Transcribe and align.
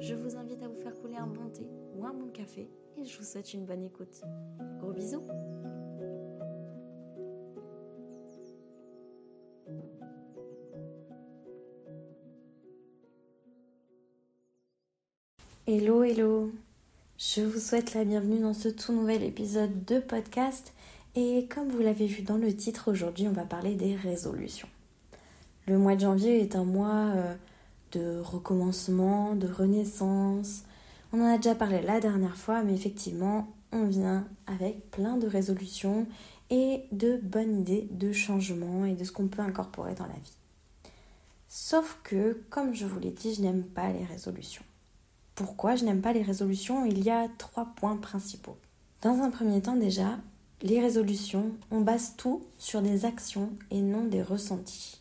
je 0.00 0.14
vous 0.14 0.36
invite 0.36 0.62
à 0.62 0.68
vous 0.68 0.80
faire 0.80 0.94
couler 1.00 1.16
un 1.16 1.26
bon 1.26 1.48
thé 1.50 1.66
ou 1.96 2.04
un 2.04 2.12
bon 2.12 2.28
café 2.28 2.68
et 2.96 3.04
je 3.04 3.18
vous 3.18 3.24
souhaite 3.24 3.54
une 3.54 3.64
bonne 3.64 3.84
écoute. 3.84 4.22
Gros 4.78 4.92
bisous 4.92 5.22
Hello 15.66 16.02
hello 16.02 16.52
Je 17.16 17.40
vous 17.40 17.58
souhaite 17.58 17.94
la 17.94 18.04
bienvenue 18.04 18.40
dans 18.40 18.52
ce 18.52 18.68
tout 18.68 18.92
nouvel 18.92 19.22
épisode 19.22 19.84
de 19.86 19.98
podcast 19.98 20.74
et 21.14 21.46
comme 21.46 21.68
vous 21.68 21.80
l'avez 21.80 22.06
vu 22.06 22.22
dans 22.22 22.36
le 22.36 22.54
titre, 22.54 22.90
aujourd'hui 22.90 23.28
on 23.28 23.32
va 23.32 23.44
parler 23.44 23.74
des 23.74 23.94
résolutions. 23.94 24.68
Le 25.66 25.78
mois 25.78 25.94
de 25.94 26.00
janvier 26.00 26.42
est 26.42 26.56
un 26.56 26.64
mois 26.64 27.12
euh, 27.14 27.34
de 27.94 28.20
recommencement, 28.20 29.34
de 29.34 29.48
renaissance. 29.48 30.64
On 31.12 31.20
en 31.20 31.34
a 31.34 31.36
déjà 31.36 31.54
parlé 31.54 31.80
la 31.80 32.00
dernière 32.00 32.36
fois, 32.36 32.62
mais 32.62 32.74
effectivement, 32.74 33.48
on 33.72 33.86
vient 33.86 34.26
avec 34.46 34.90
plein 34.90 35.16
de 35.16 35.26
résolutions 35.26 36.06
et 36.50 36.82
de 36.92 37.18
bonnes 37.22 37.60
idées 37.60 37.88
de 37.90 38.12
changement 38.12 38.84
et 38.84 38.94
de 38.94 39.04
ce 39.04 39.12
qu'on 39.12 39.28
peut 39.28 39.42
incorporer 39.42 39.94
dans 39.94 40.06
la 40.06 40.14
vie. 40.14 40.36
Sauf 41.48 42.00
que, 42.02 42.40
comme 42.50 42.74
je 42.74 42.86
vous 42.86 42.98
l'ai 42.98 43.12
dit, 43.12 43.34
je 43.34 43.42
n'aime 43.42 43.62
pas 43.62 43.92
les 43.92 44.04
résolutions. 44.04 44.64
Pourquoi 45.34 45.76
je 45.76 45.84
n'aime 45.84 46.00
pas 46.00 46.12
les 46.12 46.22
résolutions? 46.22 46.84
Il 46.84 47.02
y 47.02 47.10
a 47.10 47.28
trois 47.38 47.66
points 47.76 47.96
principaux. 47.96 48.56
Dans 49.02 49.20
un 49.22 49.30
premier 49.30 49.60
temps 49.60 49.76
déjà, 49.76 50.18
les 50.62 50.80
résolutions, 50.80 51.52
on 51.70 51.80
base 51.80 52.14
tout 52.16 52.42
sur 52.58 52.82
des 52.82 53.04
actions 53.04 53.50
et 53.70 53.82
non 53.82 54.04
des 54.04 54.22
ressentis. 54.22 55.00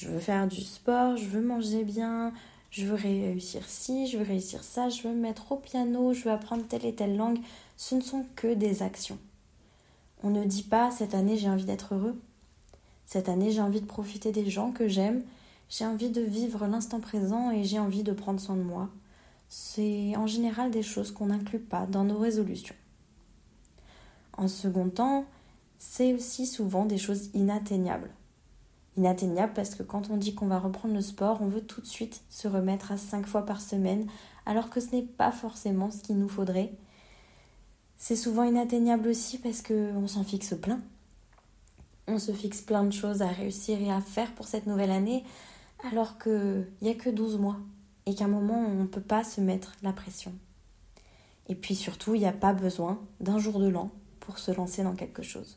Je 0.00 0.06
veux 0.06 0.20
faire 0.20 0.46
du 0.46 0.60
sport, 0.60 1.16
je 1.16 1.24
veux 1.24 1.42
manger 1.42 1.82
bien, 1.82 2.32
je 2.70 2.86
veux 2.86 2.94
réussir 2.94 3.68
ci, 3.68 4.06
je 4.06 4.16
veux 4.16 4.22
réussir 4.22 4.62
ça, 4.62 4.88
je 4.88 5.02
veux 5.02 5.12
me 5.12 5.20
mettre 5.20 5.50
au 5.50 5.56
piano, 5.56 6.14
je 6.14 6.22
veux 6.22 6.30
apprendre 6.30 6.64
telle 6.68 6.86
et 6.86 6.94
telle 6.94 7.16
langue. 7.16 7.40
Ce 7.76 7.96
ne 7.96 8.00
sont 8.00 8.24
que 8.36 8.54
des 8.54 8.84
actions. 8.84 9.18
On 10.22 10.30
ne 10.30 10.44
dit 10.44 10.62
pas 10.62 10.92
cette 10.92 11.16
année 11.16 11.36
j'ai 11.36 11.50
envie 11.50 11.64
d'être 11.64 11.96
heureux. 11.96 12.16
Cette 13.06 13.28
année 13.28 13.50
j'ai 13.50 13.60
envie 13.60 13.80
de 13.80 13.86
profiter 13.86 14.30
des 14.30 14.48
gens 14.48 14.70
que 14.70 14.86
j'aime. 14.86 15.24
J'ai 15.68 15.84
envie 15.84 16.10
de 16.10 16.22
vivre 16.22 16.64
l'instant 16.68 17.00
présent 17.00 17.50
et 17.50 17.64
j'ai 17.64 17.80
envie 17.80 18.04
de 18.04 18.12
prendre 18.12 18.38
soin 18.38 18.54
de 18.54 18.62
moi. 18.62 18.90
C'est 19.48 20.14
en 20.14 20.28
général 20.28 20.70
des 20.70 20.84
choses 20.84 21.10
qu'on 21.10 21.26
n'inclut 21.26 21.58
pas 21.58 21.86
dans 21.86 22.04
nos 22.04 22.18
résolutions. 22.18 22.76
En 24.36 24.46
second 24.46 24.90
temps, 24.90 25.24
c'est 25.76 26.14
aussi 26.14 26.46
souvent 26.46 26.84
des 26.84 26.98
choses 26.98 27.30
inatteignables. 27.34 28.12
Inatteignables 28.98 29.52
parce 29.52 29.76
que 29.76 29.84
quand 29.84 30.10
on 30.10 30.16
dit 30.16 30.34
qu'on 30.34 30.48
va 30.48 30.58
reprendre 30.58 30.92
le 30.92 31.00
sport, 31.02 31.40
on 31.40 31.46
veut 31.46 31.60
tout 31.60 31.80
de 31.80 31.86
suite 31.86 32.20
se 32.30 32.48
remettre 32.48 32.90
à 32.90 32.96
5 32.96 33.28
fois 33.28 33.46
par 33.46 33.60
semaine, 33.60 34.08
alors 34.44 34.70
que 34.70 34.80
ce 34.80 34.90
n'est 34.90 35.04
pas 35.04 35.30
forcément 35.30 35.92
ce 35.92 36.02
qu'il 36.02 36.18
nous 36.18 36.28
faudrait. 36.28 36.72
C'est 37.96 38.16
souvent 38.16 38.42
inatteignable 38.42 39.06
aussi 39.06 39.38
parce 39.38 39.62
qu'on 39.62 40.08
s'en 40.08 40.24
fixe 40.24 40.56
plein. 40.60 40.80
On 42.08 42.18
se 42.18 42.32
fixe 42.32 42.60
plein 42.60 42.82
de 42.82 42.92
choses 42.92 43.22
à 43.22 43.28
réussir 43.28 43.80
et 43.80 43.92
à 43.92 44.00
faire 44.00 44.34
pour 44.34 44.48
cette 44.48 44.66
nouvelle 44.66 44.90
année, 44.90 45.22
alors 45.92 46.18
qu'il 46.18 46.66
n'y 46.82 46.90
a 46.90 46.94
que 46.94 47.08
12 47.08 47.38
mois 47.38 47.58
et 48.06 48.16
qu'à 48.16 48.24
un 48.24 48.28
moment 48.28 48.58
on 48.58 48.82
ne 48.82 48.86
peut 48.88 49.00
pas 49.00 49.22
se 49.22 49.40
mettre 49.40 49.76
la 49.84 49.92
pression. 49.92 50.32
Et 51.48 51.54
puis 51.54 51.76
surtout, 51.76 52.16
il 52.16 52.20
n'y 52.20 52.26
a 52.26 52.32
pas 52.32 52.52
besoin 52.52 52.98
d'un 53.20 53.38
jour 53.38 53.60
de 53.60 53.68
l'an 53.68 53.92
pour 54.18 54.40
se 54.40 54.50
lancer 54.50 54.82
dans 54.82 54.96
quelque 54.96 55.22
chose. 55.22 55.56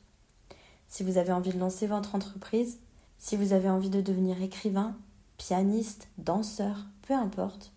Si 0.88 1.04
vous 1.04 1.18
avez 1.18 1.32
envie 1.32 1.54
de 1.54 1.60
lancer 1.60 1.88
votre 1.88 2.14
entreprise, 2.14 2.78
si 3.22 3.38
vous 3.38 3.54
avez 3.54 3.70
envie 3.70 3.92
de 3.92 4.02
devenir 4.02 4.42
écrivain, 4.42 4.98
pianiste, 5.38 6.10
danseur, 6.18 6.88
peu 7.04 7.14
importe, 7.14 7.72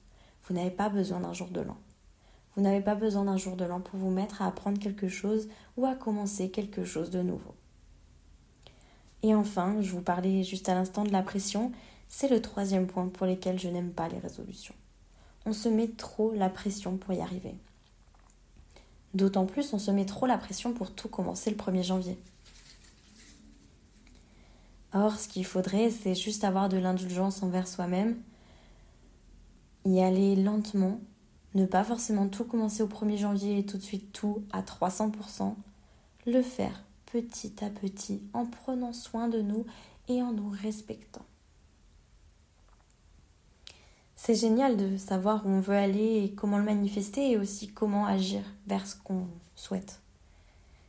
vous 0.45 0.55
n'avez 0.55 0.71
pas 0.71 0.89
besoin 0.89 1.21
d'un 1.21 1.35
jour 1.35 1.49
de 1.49 1.61
l'an. 1.61 1.77
Vous 2.57 2.63
n'avez 2.63 2.81
pas 2.81 2.95
besoin 2.95 3.25
d'un 3.25 3.37
jour 3.37 3.55
de 3.55 3.67
l'an 3.67 3.81
pour 3.81 3.99
vous 3.99 4.11
mettre 4.11 4.41
à 4.41 4.47
apprendre 4.47 4.79
quelque 4.79 5.07
chose 5.07 5.49
ou 5.77 5.85
à 5.85 5.95
commencer 5.95 6.51
quelque 6.51 6.87
chose 6.87 7.11
de 7.11 7.21
nouveau. 7.21 7.55
Et 9.23 9.35
enfin, 9.35 9.77
je 9.83 9.91
vous 9.91 10.01
parlais 10.01 10.43
juste 10.45 10.71
à 10.71 10.75
l'instant 10.75 11.05
de 11.05 11.13
la 11.13 11.23
pression, 11.23 11.73
c'est 12.09 12.29
le 12.29 12.41
troisième 12.41 12.87
point 12.87 13.09
pour 13.09 13.27
lequel 13.27 13.59
je 13.59 13.69
n'aime 13.69 13.93
pas 13.93 14.09
les 14.09 14.19
résolutions. 14.19 14.75
On 15.45 15.53
se 15.53 15.69
met 15.69 15.89
trop 15.89 16.33
la 16.33 16.49
pression 16.49 16.97
pour 16.97 17.13
y 17.13 17.21
arriver. 17.21 17.55
D'autant 19.13 19.45
plus, 19.45 19.75
on 19.75 19.79
se 19.79 19.91
met 19.91 20.07
trop 20.07 20.25
la 20.25 20.39
pression 20.39 20.73
pour 20.73 20.91
tout 20.91 21.09
commencer 21.09 21.51
le 21.51 21.57
1er 21.57 21.83
janvier. 21.83 22.19
Or, 24.95 25.19
ce 25.19 25.27
qu'il 25.27 25.45
faudrait, 25.45 25.91
c'est 25.91 26.15
juste 26.15 26.45
avoir 26.45 26.69
de 26.69 26.77
l'indulgence 26.77 27.43
envers 27.43 27.67
soi-même, 27.67 28.17
y 29.85 30.01
aller 30.01 30.37
lentement, 30.37 31.01
ne 31.55 31.67
pas 31.67 31.83
forcément 31.83 32.29
tout 32.29 32.45
commencer 32.45 32.83
au 32.83 32.87
1er 32.87 33.19
janvier 33.19 33.59
et 33.59 33.67
tout 33.67 33.77
de 33.77 33.83
suite 33.83 34.13
tout 34.13 34.45
à 34.53 34.63
300%, 34.63 35.55
le 36.27 36.43
faire 36.43 36.85
petit 37.07 37.65
à 37.65 37.71
petit 37.71 38.23
en 38.33 38.47
prenant 38.47 38.93
soin 38.93 39.29
de 39.29 39.41
nous 39.41 39.67
et 40.09 40.23
en 40.23 40.33
nous 40.33 40.49
respectant. 40.49 41.25
C'est 44.17 44.35
génial 44.35 44.77
de 44.77 44.97
savoir 44.97 45.45
où 45.45 45.49
on 45.49 45.61
veut 45.61 45.77
aller 45.77 46.25
et 46.25 46.35
comment 46.35 46.59
le 46.59 46.65
manifester 46.65 47.33
et 47.33 47.37
aussi 47.37 47.69
comment 47.69 48.07
agir 48.07 48.43
vers 48.67 48.87
ce 48.87 48.97
qu'on 48.97 49.27
souhaite. 49.55 50.01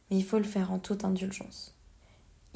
Mais 0.09 0.17
il 0.17 0.23
faut 0.23 0.37
le 0.37 0.43
faire 0.43 0.71
en 0.71 0.79
toute 0.79 1.03
indulgence. 1.03 1.74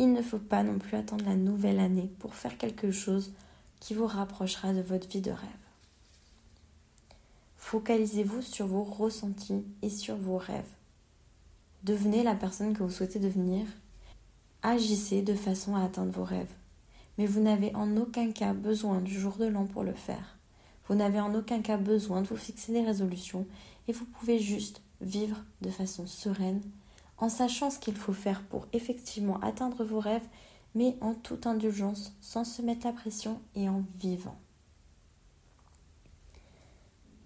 Il 0.02 0.14
ne 0.14 0.22
faut 0.22 0.40
pas 0.40 0.64
non 0.64 0.80
plus 0.80 0.96
attendre 0.96 1.26
la 1.26 1.36
nouvelle 1.36 1.78
année 1.78 2.10
pour 2.20 2.34
faire 2.34 2.58
quelque 2.58 2.90
chose 2.90 3.34
qui 3.82 3.94
vous 3.94 4.08
rapprochera 4.08 4.74
de 4.74 4.80
votre 4.80 5.10
vie 5.10 5.20
de 5.20 5.32
rêve. 5.32 5.50
Focalisez-vous 7.58 8.42
sur 8.42 8.66
vos 8.66 8.84
ressentis 8.84 9.66
et 9.82 9.90
sur 9.90 10.16
vos 10.16 10.38
rêves. 10.38 10.72
Devenez 11.84 12.24
la 12.24 12.34
personne 12.34 12.74
que 12.74 12.82
vous 12.82 12.90
souhaitez 12.90 13.20
devenir. 13.20 13.66
Agissez 14.64 15.22
de 15.22 15.34
façon 15.34 15.76
à 15.76 15.84
atteindre 15.84 16.14
vos 16.14 16.24
rêves. 16.24 16.54
Mais 17.18 17.26
vous 17.26 17.42
n'avez 17.42 17.76
en 17.76 17.98
aucun 17.98 18.32
cas 18.32 18.54
besoin 18.54 19.02
du 19.02 19.20
jour 19.20 19.36
de 19.36 19.48
l'an 19.48 19.66
pour 19.66 19.84
le 19.84 19.94
faire. 19.94 20.38
Vous 20.88 20.96
n'avez 20.96 21.20
en 21.20 21.36
aucun 21.36 21.62
cas 21.62 21.78
besoin 21.78 22.22
de 22.22 22.28
vous 22.28 22.38
fixer 22.38 22.72
des 22.72 22.86
résolutions 22.86 23.46
et 23.90 23.92
vous 23.92 24.06
pouvez 24.06 24.40
juste 24.40 24.82
vivre 25.02 25.44
de 25.60 25.70
façon 25.70 26.08
sereine 26.08 26.62
en 27.20 27.30
sachant 27.30 27.70
ce 27.70 27.80
qu'il 27.80 27.96
faut 27.96 28.14
faire 28.14 28.42
pour 28.44 28.68
effectivement 28.74 29.40
atteindre 29.42 29.84
vos 29.84 30.00
rêves, 30.00 30.28
mais 30.76 30.96
en 31.02 31.14
toute 31.14 31.48
indulgence, 31.48 32.14
sans 32.22 32.44
se 32.44 32.62
mettre 32.62 32.86
la 32.86 32.94
pression 32.94 33.40
et 33.56 33.70
en 33.70 33.84
vivant. 33.98 34.38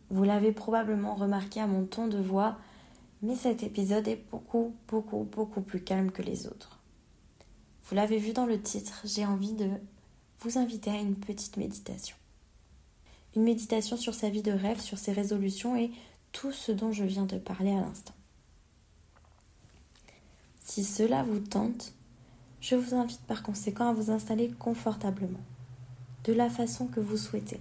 Vous 0.10 0.24
l'avez 0.24 0.52
probablement 0.52 1.16
remarqué 1.16 1.60
à 1.60 1.68
mon 1.68 1.86
ton 1.86 2.08
de 2.08 2.20
voix, 2.20 2.58
mais 3.22 3.36
cet 3.36 3.64
épisode 3.64 4.08
est 4.08 4.24
beaucoup, 4.32 4.74
beaucoup, 4.88 5.24
beaucoup 5.24 5.62
plus 5.62 5.84
calme 5.84 6.12
que 6.12 6.22
les 6.22 6.48
autres. 6.48 6.80
Vous 7.86 7.96
l'avez 7.96 8.18
vu 8.18 8.34
dans 8.34 8.46
le 8.46 8.62
titre, 8.62 9.02
j'ai 9.06 9.26
envie 9.26 9.54
de 9.54 9.70
vous 10.40 10.58
inviter 10.58 10.92
à 10.92 11.00
une 11.00 11.16
petite 11.16 11.58
méditation 11.58 12.16
une 13.36 13.44
méditation 13.44 13.98
sur 13.98 14.14
sa 14.14 14.30
vie 14.30 14.44
de 14.44 14.52
rêve, 14.52 14.80
sur 14.80 14.98
ses 14.98 15.12
résolutions 15.12 15.76
et 15.76 15.92
tout 16.32 16.52
ce 16.52 16.72
dont 16.72 16.92
je 16.92 17.04
viens 17.04 17.26
de 17.26 17.38
parler 17.38 17.72
à 17.72 17.82
l'instant. 17.82 18.14
Si 20.74 20.84
cela 20.84 21.22
vous 21.22 21.38
tente, 21.38 21.94
je 22.60 22.74
vous 22.74 22.96
invite 22.96 23.22
par 23.28 23.44
conséquent 23.44 23.90
à 23.90 23.94
vous 23.94 24.10
installer 24.10 24.50
confortablement, 24.58 25.44
de 26.24 26.34
la 26.34 26.50
façon 26.50 26.88
que 26.88 27.00
vous 27.00 27.16
souhaitez. 27.16 27.60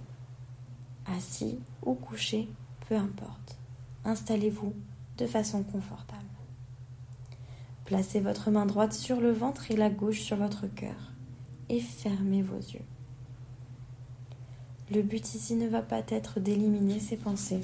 Assis 1.05 1.59
ou 1.85 1.93
couché, 1.93 2.49
peu 2.89 2.95
importe. 2.95 3.59
Installez-vous 4.03 4.73
de 5.19 5.27
façon 5.27 5.61
confortable. 5.61 6.25
Placez 7.85 8.19
votre 8.19 8.49
main 8.49 8.65
droite 8.65 8.93
sur 8.93 9.21
le 9.21 9.31
ventre 9.31 9.69
et 9.69 9.75
la 9.75 9.91
gauche 9.91 10.21
sur 10.21 10.37
votre 10.37 10.65
cœur 10.65 11.11
et 11.69 11.81
fermez 11.81 12.41
vos 12.41 12.57
yeux. 12.57 12.87
Le 14.89 15.03
but 15.03 15.35
ici 15.35 15.53
ne 15.53 15.67
va 15.67 15.83
pas 15.83 16.01
être 16.07 16.39
d'éliminer 16.39 16.99
ces 16.99 17.17
pensées. 17.17 17.61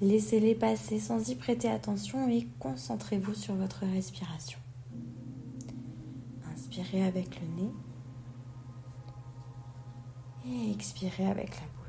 Laissez-les 0.00 0.54
passer 0.54 0.98
sans 0.98 1.28
y 1.28 1.34
prêter 1.34 1.68
attention 1.68 2.26
et 2.28 2.48
concentrez-vous 2.58 3.34
sur 3.34 3.54
votre 3.54 3.84
respiration. 3.84 4.58
Inspirez 6.52 7.04
avec 7.04 7.38
le 7.40 7.46
nez 7.62 7.72
et 10.46 10.72
expirez 10.72 11.26
avec 11.26 11.50
la 11.50 11.66
bouche. 11.66 11.79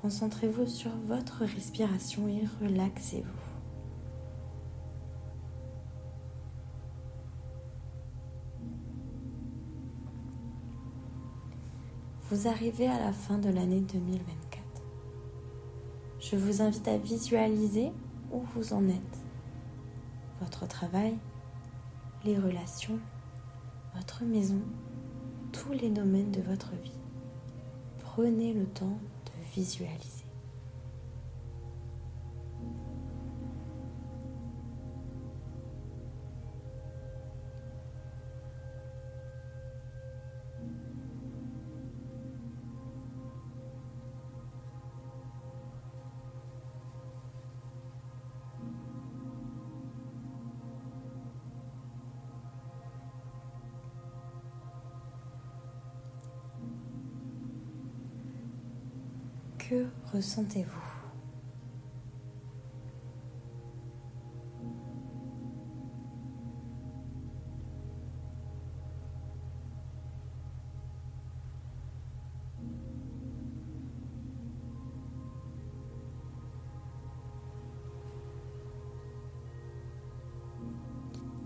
Concentrez-vous 0.00 0.66
sur 0.66 0.92
votre 1.08 1.44
respiration 1.44 2.28
et 2.28 2.44
relaxez-vous. 2.62 3.48
Vous 12.30 12.46
arrivez 12.46 12.86
à 12.86 13.00
la 13.00 13.12
fin 13.12 13.38
de 13.38 13.48
l'année 13.48 13.80
2024. 13.80 14.62
Je 16.20 16.36
vous 16.36 16.62
invite 16.62 16.86
à 16.86 16.96
visualiser 16.96 17.90
où 18.30 18.42
vous 18.54 18.72
en 18.74 18.86
êtes. 18.86 19.18
Votre 20.40 20.68
travail, 20.68 21.18
les 22.24 22.38
relations, 22.38 23.00
votre 23.96 24.22
maison, 24.22 24.60
tous 25.50 25.72
les 25.72 25.90
domaines 25.90 26.30
de 26.30 26.42
votre 26.42 26.70
vie. 26.84 27.00
Prenez 27.98 28.52
le 28.52 28.66
temps 28.66 28.98
visualiser. 29.56 30.17
Que 59.68 59.86
ressentez-vous 60.14 60.80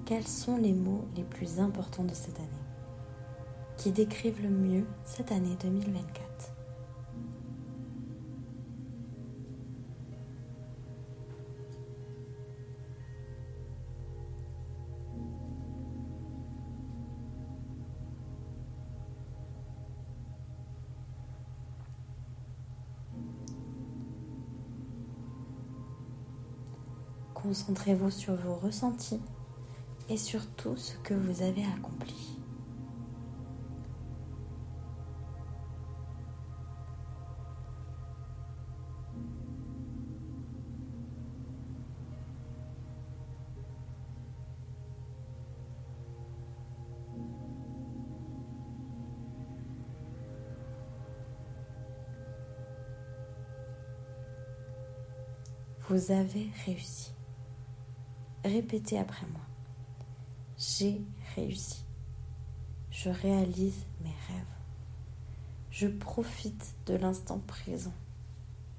Quels 0.07 0.29
sont 0.29 0.59
les 0.59 0.73
mots 0.73 1.05
les 1.17 1.25
plus 1.25 1.59
importants 1.59 2.05
de 2.05 2.15
cette 2.15 2.39
année 2.39 2.47
qui 3.79 3.91
décrivent 3.91 4.41
le 4.41 4.51
mieux 4.51 4.87
cette 5.05 5.33
année 5.33 5.57
2024 5.61 6.51
Concentrez-vous 27.43 28.11
sur 28.11 28.35
vos 28.37 28.55
ressentis 28.55 29.21
et 30.09 30.17
sur 30.17 30.47
tout 30.55 30.77
ce 30.77 30.97
que 30.99 31.12
vous 31.12 31.43
avez 31.43 31.65
accompli. 31.65 32.39
Vous 55.88 56.12
avez 56.12 56.49
réussi. 56.65 57.12
Répétez 58.44 58.99
après 58.99 59.27
moi. 59.29 59.41
J'ai 60.59 61.00
réussi. 61.37 61.85
Je 62.91 63.09
réalise 63.09 63.87
mes 64.03 64.15
rêves. 64.29 64.56
Je 65.71 65.87
profite 65.87 66.75
de 66.87 66.94
l'instant 66.94 67.39
présent. 67.39 67.94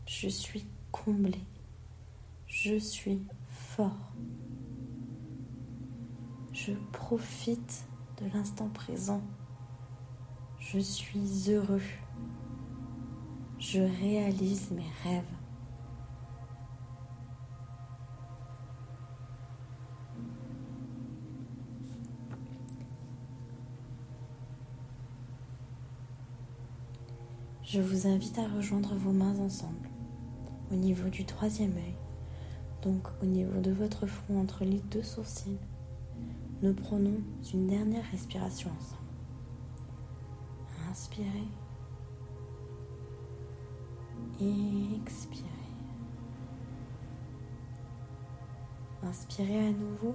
Je 0.06 0.28
suis 0.28 0.68
comblé. 0.92 1.40
Je 2.46 2.78
suis 2.78 3.26
fort. 3.50 4.12
Je 6.52 6.74
profite 6.92 7.86
de 8.22 8.28
l'instant 8.34 8.70
présent. 8.70 9.24
Je 10.60 10.80
suis 10.80 11.50
heureux. 11.50 11.82
Je 13.60 13.80
réalise 13.80 14.72
mes 14.72 14.92
rêves. 15.04 15.43
Je 27.74 27.82
vous 27.82 28.06
invite 28.06 28.38
à 28.38 28.48
rejoindre 28.48 28.94
vos 28.94 29.12
mains 29.12 29.36
ensemble 29.40 29.90
au 30.72 30.76
niveau 30.76 31.10
du 31.10 31.26
troisième 31.26 31.76
œil, 31.76 31.96
donc 32.84 33.08
au 33.24 33.26
niveau 33.26 33.62
de 33.62 33.72
votre 33.72 34.06
front 34.06 34.40
entre 34.40 34.64
les 34.64 34.80
deux 34.92 35.02
sourcils. 35.02 35.58
Nous 36.62 36.76
prenons 36.76 37.20
une 37.52 37.66
dernière 37.66 38.06
respiration 38.12 38.70
ensemble. 38.78 39.02
Inspirez. 40.92 41.48
Expirez. 44.40 45.50
Inspirez 49.02 49.70
à 49.70 49.72
nouveau 49.72 50.14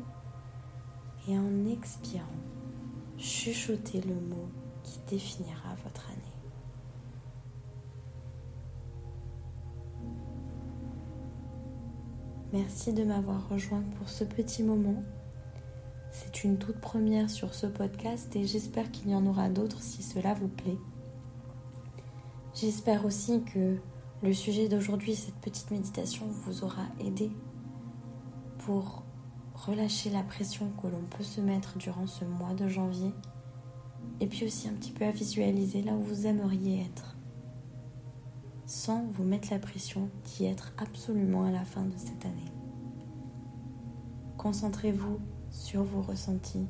et 1.26 1.36
en 1.36 1.64
expirant, 1.72 2.22
chuchotez 3.18 4.00
le 4.02 4.14
mot 4.14 4.48
qui 4.84 5.00
définira 5.08 5.74
votre 5.82 6.08
année. 6.10 6.37
Merci 12.50 12.94
de 12.94 13.04
m'avoir 13.04 13.46
rejoint 13.50 13.82
pour 13.98 14.08
ce 14.08 14.24
petit 14.24 14.62
moment. 14.62 15.02
C'est 16.10 16.44
une 16.44 16.56
toute 16.56 16.80
première 16.80 17.28
sur 17.28 17.52
ce 17.52 17.66
podcast 17.66 18.34
et 18.36 18.46
j'espère 18.46 18.90
qu'il 18.90 19.10
y 19.10 19.14
en 19.14 19.26
aura 19.26 19.50
d'autres 19.50 19.82
si 19.82 20.02
cela 20.02 20.32
vous 20.32 20.48
plaît. 20.48 20.78
J'espère 22.54 23.04
aussi 23.04 23.42
que 23.44 23.76
le 24.22 24.32
sujet 24.32 24.66
d'aujourd'hui, 24.66 25.14
cette 25.14 25.34
petite 25.34 25.70
méditation, 25.70 26.24
vous 26.26 26.64
aura 26.64 26.86
aidé 27.00 27.30
pour 28.60 29.02
relâcher 29.54 30.08
la 30.08 30.22
pression 30.22 30.70
que 30.80 30.86
l'on 30.86 31.02
peut 31.02 31.24
se 31.24 31.42
mettre 31.42 31.76
durant 31.76 32.06
ce 32.06 32.24
mois 32.24 32.54
de 32.54 32.66
janvier 32.66 33.12
et 34.20 34.26
puis 34.26 34.46
aussi 34.46 34.68
un 34.68 34.72
petit 34.72 34.92
peu 34.92 35.04
à 35.04 35.10
visualiser 35.10 35.82
là 35.82 35.92
où 35.92 36.02
vous 36.02 36.26
aimeriez 36.26 36.80
être 36.80 37.17
sans 38.68 39.06
vous 39.12 39.24
mettre 39.24 39.48
la 39.50 39.58
pression 39.58 40.10
d'y 40.24 40.44
être 40.44 40.74
absolument 40.76 41.46
à 41.46 41.50
la 41.50 41.64
fin 41.64 41.86
de 41.86 41.96
cette 41.96 42.26
année. 42.26 42.52
Concentrez-vous 44.36 45.18
sur 45.50 45.82
vos 45.82 46.02
ressentis, 46.02 46.66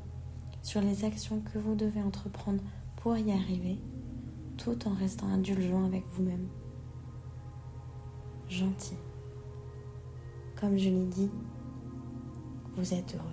sur 0.62 0.80
les 0.80 1.04
actions 1.04 1.40
que 1.40 1.58
vous 1.58 1.74
devez 1.74 2.00
entreprendre 2.00 2.62
pour 2.98 3.18
y 3.18 3.32
arriver, 3.32 3.80
tout 4.56 4.86
en 4.86 4.94
restant 4.94 5.26
indulgent 5.26 5.84
avec 5.84 6.06
vous-même. 6.06 6.46
Gentil. 8.48 8.96
Comme 10.54 10.78
je 10.78 10.90
l'ai 10.90 11.06
dit, 11.06 11.30
vous 12.76 12.94
êtes 12.94 13.16
heureux. 13.16 13.24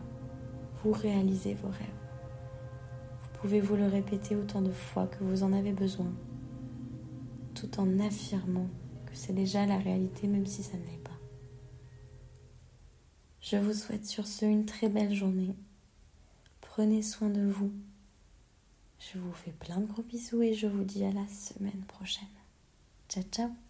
Vous 0.84 0.92
réalisez 0.92 1.54
vos 1.54 1.70
rêves. 1.70 2.02
Vous 3.22 3.40
pouvez 3.40 3.62
vous 3.62 3.76
le 3.76 3.86
répéter 3.86 4.36
autant 4.36 4.64
de 4.64 4.72
fois 4.72 5.06
que 5.06 5.24
vous 5.24 5.44
en 5.44 5.54
avez 5.54 5.72
besoin 5.72 6.12
tout 7.56 7.80
en 7.80 8.00
affirmant 8.00 8.68
que 9.08 9.16
c'est 9.16 9.34
déjà 9.34 9.66
la 9.66 9.78
réalité 9.78 10.28
même 10.28 10.46
si 10.46 10.62
ça 10.62 10.78
ne 10.78 10.86
l'est 10.86 11.04
pas. 11.04 11.12
Je 13.42 13.58
vous 13.58 13.74
souhaite 13.74 14.06
sur 14.06 14.28
ce 14.28 14.46
une 14.46 14.66
très 14.66 14.90
belle 14.90 15.14
journée. 15.14 15.56
Prenez 16.62 17.02
soin 17.02 17.30
de 17.30 17.46
vous. 17.46 17.72
Je 19.00 19.18
vous 19.18 19.34
fais 19.34 19.52
plein 19.52 19.80
de 19.80 19.86
gros 19.86 20.04
bisous 20.04 20.42
et 20.42 20.54
je 20.54 20.68
vous 20.68 20.84
dis 20.84 21.04
à 21.04 21.12
la 21.12 21.28
semaine 21.28 21.84
prochaine. 21.88 22.28
Ciao 23.08 23.24
ciao 23.32 23.65